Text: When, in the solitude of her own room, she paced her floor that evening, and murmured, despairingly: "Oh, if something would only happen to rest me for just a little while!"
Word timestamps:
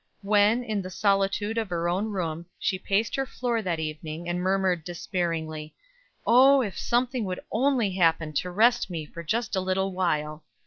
When, 0.23 0.63
in 0.63 0.81
the 0.81 0.89
solitude 0.89 1.59
of 1.59 1.69
her 1.69 1.87
own 1.87 2.07
room, 2.09 2.47
she 2.57 2.79
paced 2.79 3.13
her 3.15 3.25
floor 3.27 3.61
that 3.61 3.79
evening, 3.79 4.27
and 4.27 4.41
murmured, 4.41 4.83
despairingly: 4.83 5.75
"Oh, 6.25 6.61
if 6.63 6.75
something 6.75 7.23
would 7.25 7.41
only 7.51 7.91
happen 7.91 8.33
to 8.33 8.49
rest 8.49 8.89
me 8.89 9.05
for 9.05 9.21
just 9.21 9.55
a 9.55 9.61
little 9.61 9.91
while!" 9.93 10.43